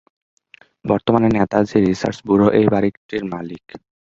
[0.85, 3.63] বর্তমানে Netaji research bureau এই বাড়িটির মালিক।